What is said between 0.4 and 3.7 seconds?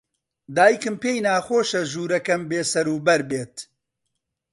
دایکم پێی ناخۆشە ژوورەکەم بێسەروبەر بێت.